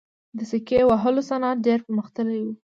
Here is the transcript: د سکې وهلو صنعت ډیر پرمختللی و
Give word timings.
د 0.37 0.39
سکې 0.51 0.79
وهلو 0.89 1.21
صنعت 1.29 1.57
ډیر 1.65 1.79
پرمختللی 1.85 2.41
و 2.43 2.47